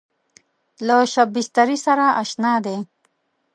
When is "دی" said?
2.65-2.77